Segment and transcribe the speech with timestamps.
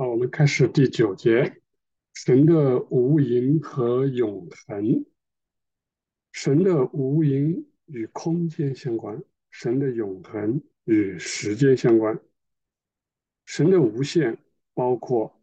[0.00, 1.60] 好，我们开始第九节，
[2.14, 5.04] 神的无垠和永恒。
[6.32, 12.18] 神的无垠与空间相关，神的永恒与时间相关。
[13.44, 14.38] 神的无限
[14.72, 15.38] 包括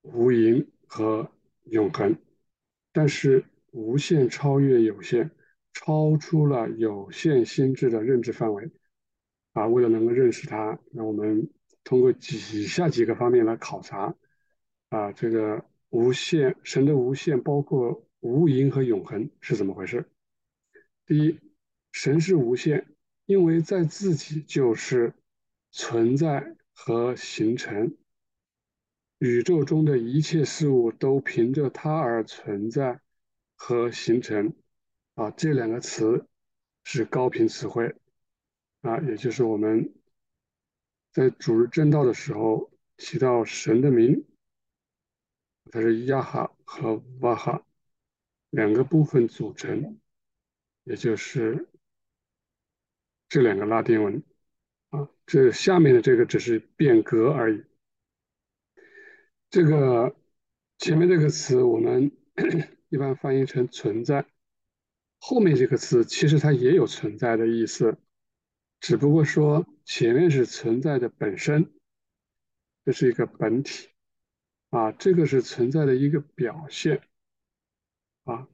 [0.00, 1.30] 无垠和
[1.64, 2.16] 永恒，
[2.90, 5.30] 但是无限超越有限，
[5.74, 8.70] 超出了有限心智的认知范围。
[9.52, 11.50] 啊，为了能够认识它，那我们。
[11.88, 14.14] 通过以下几个方面来考察，
[14.90, 20.06] 啊，这个无限神的无限包括无垠和永恒是怎么回事？
[21.06, 21.40] 第一，
[21.90, 25.14] 神是无限，因为在自己就是
[25.70, 27.96] 存在和形成，
[29.16, 33.00] 宇宙中的一切事物都凭着它而存在
[33.54, 34.52] 和形成，
[35.14, 36.26] 啊，这两个词
[36.84, 37.94] 是高频词汇，
[38.82, 39.94] 啊，也就是我们。
[41.18, 44.24] 在主日正道的时候提到神的名，
[45.72, 47.66] 它是亚哈和瓦哈
[48.50, 49.98] 两个部分组成，
[50.84, 51.66] 也就是
[53.28, 54.22] 这两个拉丁文
[54.90, 57.64] 啊，这下面的这个只是变革而已。
[59.50, 60.14] 这个
[60.78, 62.12] 前面这个词我们
[62.90, 64.24] 一般翻译成存在，
[65.18, 67.98] 后面这个词其实它也有存在的意思。
[68.80, 71.72] 只不过说前面是存在的本身，
[72.84, 73.88] 这是一个本体，
[74.70, 77.02] 啊，这个是存在的一个表现，
[78.24, 78.48] 啊，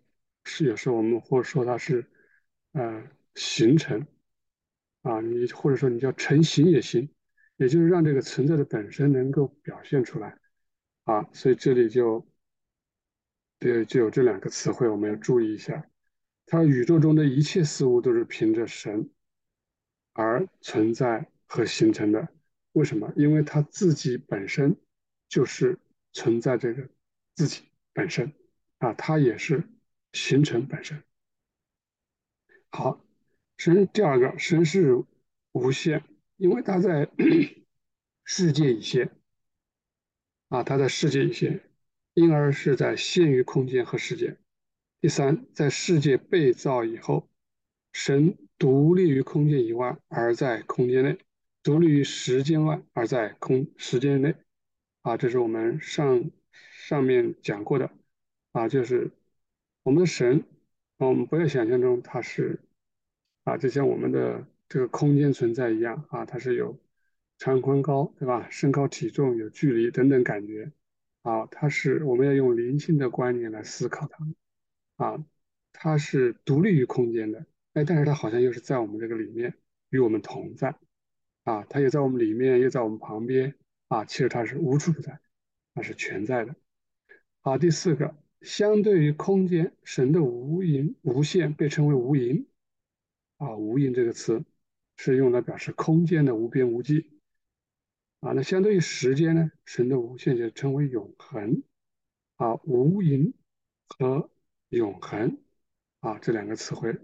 [0.45, 2.11] 是有时候我们或者说它是，
[2.73, 4.07] 呃，形成，
[5.03, 7.09] 啊，你或者说你叫成型也行，
[7.57, 10.39] 也就是让这个存在的本身能够表现出来，
[11.05, 12.27] 啊，所以这里就，
[13.59, 15.87] 对，就有这两个词汇我们要注意一下，
[16.47, 19.11] 它宇宙中的一切事物都是凭着神。
[20.15, 22.29] 而存在和形成的，
[22.73, 23.13] 为什么？
[23.17, 24.77] 因为它自己本身
[25.29, 25.79] 就是
[26.13, 26.89] 存在这个
[27.35, 27.63] 自己
[27.93, 28.33] 本身
[28.79, 29.69] 啊，它也是
[30.13, 31.03] 形成本身。
[32.71, 33.05] 好，
[33.57, 35.05] 神第二个，神是
[35.51, 36.05] 无限，
[36.37, 37.11] 因为它在
[38.25, 39.11] 世界以限
[40.49, 41.61] 啊，它在世界以限，
[42.15, 44.39] 因而是在限于空间和时间。
[45.01, 47.29] 第三，在世界被造以后，
[47.93, 48.39] 神。
[48.59, 51.17] 独立于空间以外，而在空间内；
[51.63, 54.35] 独立于时间外，而在空时间内。
[55.03, 56.31] 啊，这是我们上
[56.73, 57.91] 上面讲过的。
[58.53, 59.11] 啊，就是
[59.83, 60.45] 我们的神，
[60.97, 62.61] 我们不要想象中它是
[63.43, 66.79] 啊，就像我们的这个空间存在一样啊，它是有
[67.39, 68.49] 长宽高，对吧？
[68.51, 70.71] 身高体重有距离等等感觉。
[71.23, 74.27] 啊，它是我们要用灵性的观念来思考它。
[75.05, 75.25] 啊，
[75.73, 77.45] 它是独立于空间的。
[77.75, 79.55] 哎，但是它好像又是在我们这个里面
[79.91, 80.77] 与我们同在，
[81.43, 83.57] 啊，它也在我们里面，又在我们旁边，
[83.89, 85.19] 啊，其实它是无处不在，
[85.75, 86.55] 它是全在的。
[87.41, 92.47] 好，第四个，相对于空间，神的无垠、无限被称为无垠，
[93.39, 94.45] 啊，无垠这个词
[94.97, 97.11] 是用来表示空间的无边无际，
[98.21, 101.65] 啊，那相对于时间呢，神的无限就称为永恒，
[102.37, 103.33] 啊，无垠
[103.89, 104.31] 和
[104.69, 105.39] 永恒，
[105.99, 106.97] 啊，这两个词汇。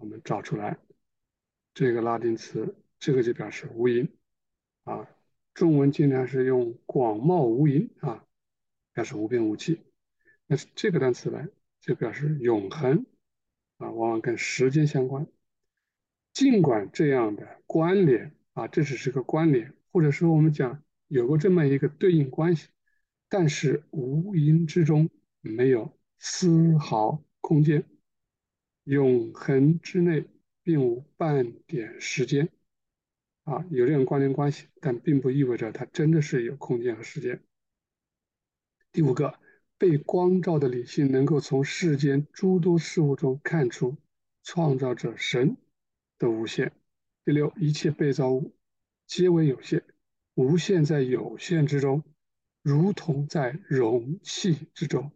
[0.00, 0.78] 我们找出来
[1.74, 4.08] 这个拉丁词，这个就表示无垠
[4.84, 5.06] 啊。
[5.52, 8.24] 中文经常是用广袤无垠啊，
[8.94, 9.82] 表示无边无际。
[10.46, 11.46] 那这个单词呢，
[11.82, 13.04] 就表示永恒
[13.76, 15.26] 啊，往往跟时间相关。
[16.32, 22.68] 尽管这样的关联啊，这只是个关联，或者说我们讲有过这么一个对应关系，
[23.28, 25.10] 但是无垠之中
[25.42, 27.84] 没有丝毫空间。
[28.90, 30.24] 永恒之内
[30.64, 32.48] 并无半点时间，
[33.44, 37.40] 啊，有这种关联关系，但并不意味着它真的是有空间和时间。
[38.90, 39.38] 第五个，
[39.78, 43.96] 被光照的理性能够从世间诸多事物中看出
[44.42, 45.56] 创造者神
[46.18, 46.72] 的无限。
[47.24, 48.56] 第六，一切被造物
[49.06, 49.84] 皆为有限，
[50.34, 52.02] 无限在有限之中，
[52.60, 55.12] 如同在容器之中，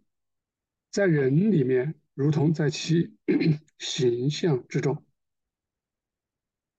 [0.92, 1.96] 在人里面。
[2.14, 3.16] 如同在其
[3.78, 5.04] 形象之中。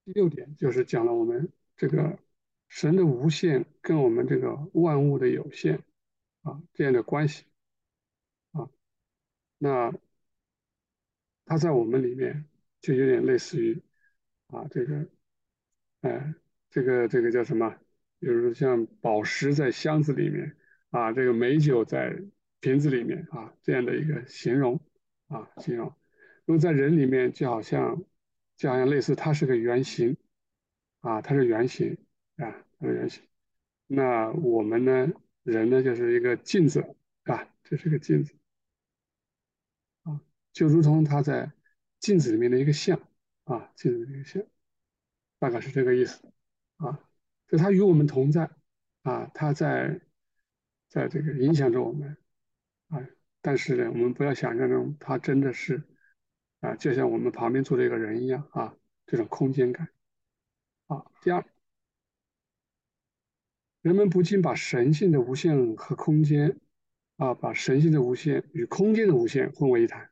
[0.05, 2.19] 第六点就是讲了我们这个
[2.69, 5.83] 神的无限跟我们这个万物的有限
[6.43, 7.43] 啊这样的关系
[8.51, 8.69] 啊，
[9.57, 9.91] 那
[11.45, 12.45] 它在我们里面
[12.81, 13.81] 就有点类似于
[14.47, 15.09] 啊这个
[16.01, 16.35] 哎
[16.69, 17.75] 这个这个叫什么？
[18.19, 20.55] 比如像宝石在箱子里面
[20.91, 22.21] 啊，这个美酒在
[22.59, 24.79] 瓶子里面啊这样的一个形容。
[25.27, 25.93] 啊，形容，
[26.45, 28.03] 如果在人里面，就好像，
[28.55, 30.17] 就好像类似，它是个圆形，
[30.99, 31.97] 啊，它是圆形，
[32.37, 33.23] 啊，它是圆形，
[33.87, 35.11] 那我们呢，
[35.43, 38.35] 人呢就是一个镜子啊，这是个镜子
[40.03, 40.21] 啊，
[40.53, 41.51] 就如同他在
[41.99, 42.99] 镜子里面的一个像
[43.45, 44.43] 啊，镜子的一个像，
[45.39, 46.31] 大概是这个意思
[46.77, 46.99] 啊。
[47.47, 48.49] 就他与我们同在
[49.03, 50.01] 啊，他在
[50.87, 52.15] 在这个影响着我们。
[53.45, 55.83] 但是呢，我们不要想象中他真的是
[56.61, 58.75] 啊，就像我们旁边坐着一个人一样啊，
[59.05, 59.87] 这种空间感
[60.87, 61.05] 啊。
[61.21, 61.45] 第二。
[63.83, 66.59] 人们不禁把神性的无限和空间，
[67.17, 70.09] 啊，把神性的无限与空间的无限混为一谈。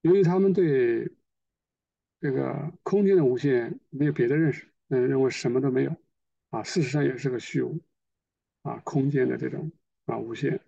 [0.00, 1.12] 由于他们对
[2.18, 5.94] 这个空间的无限没有别的认识，嗯，认为什么都没有，
[6.48, 7.78] 啊，事实上也是个虚无，
[8.62, 9.70] 啊，空间的这种
[10.06, 10.58] 啊无限，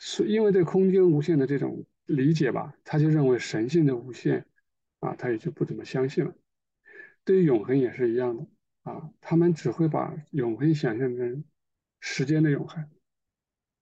[0.00, 4.44] 是因为对空间无限的这种理解吧，他就认为神性的无限，
[4.98, 6.34] 啊，他也就不怎么相信了。
[7.22, 8.46] 对于永恒也是一样的，
[8.82, 11.44] 啊，他们只会把永恒想象成。
[12.02, 12.82] 时间的永恒，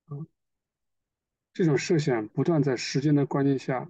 [0.06, 0.26] 啊，
[1.52, 3.88] 这种设想不断在时间的观念下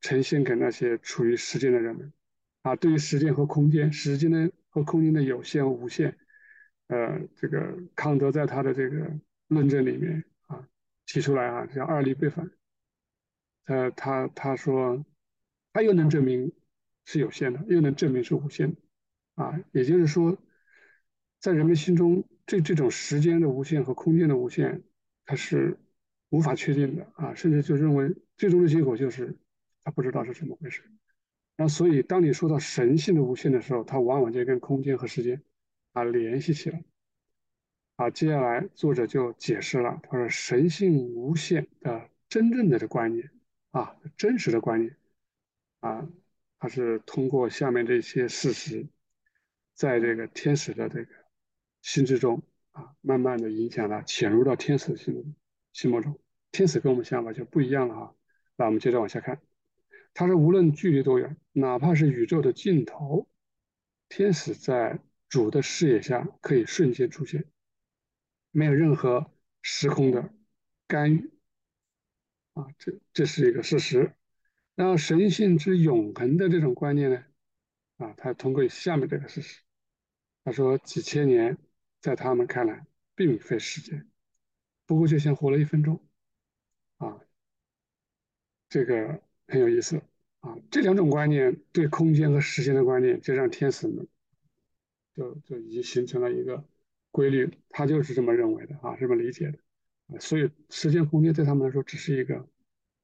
[0.00, 2.10] 呈现给那些处于时间的人们，
[2.62, 6.16] 啊，对于时间和空间，时间的和空间的有限和无限，
[6.86, 9.12] 呃，这个康德在他的这个
[9.48, 10.24] 论证里面
[11.08, 12.48] 提出来啊，叫二力背反，
[13.64, 15.04] 呃，他他说，
[15.72, 16.52] 他又能证明
[17.04, 18.80] 是有限的，又能证明是无限的，
[19.34, 20.38] 啊，也就是说，
[21.40, 22.24] 在人们心中。
[22.48, 24.82] 这这种时间的无限和空间的无限，
[25.26, 25.78] 它是
[26.30, 29.36] 无法确定的啊，甚至就认为最终的结果就是
[29.82, 30.82] 他不知道是怎么回事。
[31.58, 35.42] 那所以，当你说到神性的无限的时候，它往往就跟空间和时间
[35.92, 36.82] 啊联系起来。
[37.98, 43.30] 啊，接下来作者就解释了，他说神性无限的真正的的观念
[43.72, 44.96] 啊，真实的观念
[45.80, 46.08] 啊，
[46.58, 48.86] 它是通过下面这些事实，
[49.74, 51.10] 在这个天使的这个。
[51.80, 52.42] 心之中
[52.72, 55.36] 啊，慢慢的影响了，潜入到天使的心
[55.72, 56.18] 心目中。
[56.50, 58.14] 天使跟我们想法就不一样了哈。
[58.56, 59.40] 那我们接着往下看，
[60.12, 63.28] 他说，无论距离多远，哪怕是宇宙的尽头，
[64.08, 64.98] 天使在
[65.28, 67.44] 主的视野下可以瞬间出现，
[68.50, 69.30] 没有任何
[69.62, 70.32] 时空的
[70.86, 71.30] 干预
[72.54, 74.12] 啊，这这是一个事实。
[74.74, 77.24] 然后神性之永恒的这种观念呢，
[77.96, 79.62] 啊，他通过下面这个事实，
[80.44, 81.58] 他说几千年。
[82.00, 82.86] 在他们看来，
[83.16, 84.08] 并非时间，
[84.86, 86.00] 不过就像活了一分钟，
[86.98, 87.20] 啊，
[88.68, 90.00] 这个很有意思
[90.38, 90.56] 啊。
[90.70, 94.06] 这两种观念对空间和时间的观念，就让天使们
[95.12, 96.64] 就就已经形成了一个
[97.10, 100.20] 规律，他就是这么认为的啊，这么理解的。
[100.20, 102.48] 所以时间空间对他们来说只是一个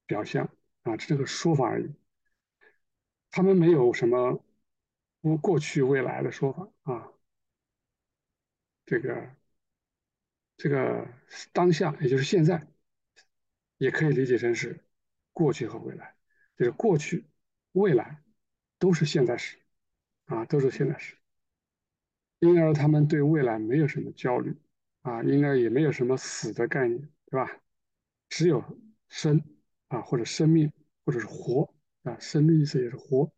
[0.06, 0.48] 表象
[0.82, 1.94] 啊，这个说法而已。
[3.30, 4.44] 他们没有什么
[5.20, 7.10] 不过去未来的说法啊。
[8.86, 9.34] 这个
[10.56, 11.08] 这个
[11.52, 12.66] 当下，也就是现在，
[13.78, 14.84] 也可以理解成是
[15.32, 16.14] 过去和未来，
[16.56, 17.24] 就是过去、
[17.72, 18.22] 未来
[18.78, 19.58] 都是现在时，
[20.26, 21.16] 啊，都是现在时。
[22.44, 24.54] 因而他们对未来没有什么焦虑，
[25.00, 27.00] 啊，应该也没有什么死的概念，
[27.30, 27.60] 对吧？
[28.28, 28.62] 只有
[29.08, 29.42] 生
[29.88, 30.70] 啊，或者生命，
[31.04, 33.32] 或者是活啊，生的意思也是活，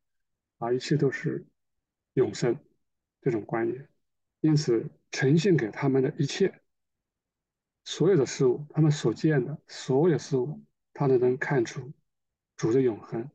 [0.59, 1.47] 啊，一切都是
[2.15, 2.59] 永生
[3.21, 3.89] 这种观念。
[4.41, 6.61] 因此，呈现给他们的一切，
[7.85, 10.61] 所有的事物，他们所见的所有事物，
[10.93, 11.93] 他都能看出
[12.57, 13.31] 主的永恒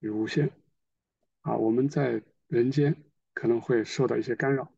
[0.00, 0.50] 与无限。
[1.42, 2.94] 啊，我们在人间
[3.32, 4.72] 可能会受到一些干扰，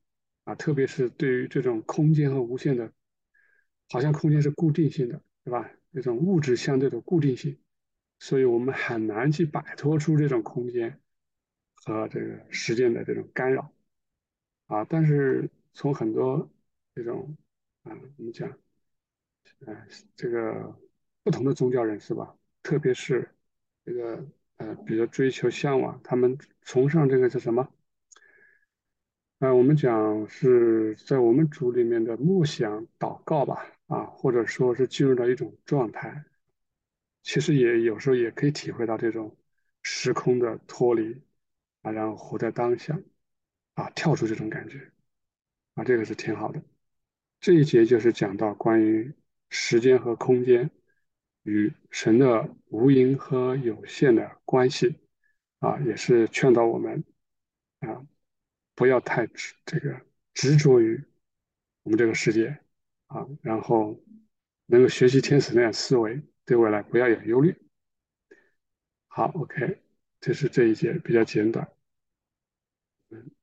[0.45, 2.93] 啊，特别是对于这种空间和无限的，
[3.89, 5.71] 好像空间是固定性的，对吧？
[5.93, 7.59] 这种物质相对的固定性，
[8.19, 11.01] 所以我们很难去摆脱出这种空间
[11.75, 13.73] 和这个时间的这种干扰。
[14.67, 16.51] 啊，但是从很多
[16.95, 17.37] 这种
[17.83, 18.49] 啊，我们讲，
[19.67, 20.75] 呃，这个
[21.23, 23.29] 不同的宗教人士吧，特别是
[23.85, 27.69] 这个呃，比较追求向往，他们崇尚这个叫什么？
[29.43, 36.25] 啊，我们讲是在我们组里面的默想祷告吧，啊，或者说是进入到一种状态，
[37.25, 39.37] 其实也有时候也可以体会到这种
[39.83, 41.21] 时空的脱离
[41.83, 42.97] 啊，然后活在当下。
[43.75, 44.93] 啊，跳出这种感觉，
[45.75, 46.63] 啊，这个是挺好的。
[47.41, 49.13] 这一节就是讲到关于
[49.49, 50.71] 时间和空间
[51.43, 55.01] 与神的无垠和有限的关系，
[55.59, 57.03] 啊，也是劝导我们
[57.81, 58.07] 啊，
[58.75, 60.01] 不要太执这个
[60.35, 61.03] 执着于
[61.83, 62.59] 我们这个世界
[63.07, 64.03] 啊，然后
[64.67, 67.55] 能够学习天使那样思维，对未来不要有忧虑。
[69.09, 69.83] 好，OK，
[70.21, 71.71] 这是这一节比较简短。